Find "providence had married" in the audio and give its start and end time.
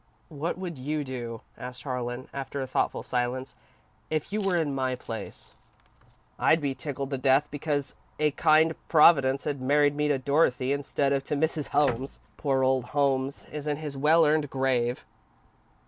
8.87-9.95